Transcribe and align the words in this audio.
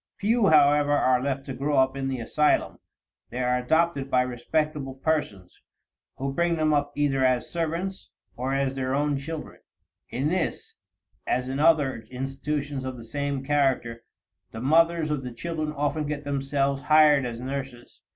Few, 0.17 0.47
however, 0.47 0.93
are 0.93 1.21
left 1.21 1.45
to 1.45 1.53
grow 1.53 1.77
up 1.77 1.95
in 1.95 2.07
the 2.07 2.17
asylum; 2.17 2.79
they 3.29 3.39
are 3.43 3.55
adopted 3.55 4.09
by 4.09 4.23
respectable 4.23 4.95
persons, 4.95 5.61
who 6.15 6.33
bring 6.33 6.55
them 6.55 6.73
up 6.73 6.91
either 6.95 7.23
as 7.23 7.51
servants 7.51 8.09
or 8.35 8.51
as 8.55 8.73
their 8.73 8.95
own 8.95 9.15
children. 9.19 9.59
In 10.09 10.29
this, 10.29 10.73
as 11.27 11.49
in 11.49 11.59
other 11.59 12.03
institutions 12.09 12.83
of 12.83 12.97
the 12.97 13.05
same 13.05 13.45
character, 13.45 14.01
the 14.49 14.59
mothers 14.61 15.11
of 15.11 15.21
the 15.23 15.31
children 15.31 15.71
often 15.71 16.07
get 16.07 16.23
themselves 16.23 16.81
hired 16.81 17.23
as 17.23 17.39
nurses. 17.39 18.01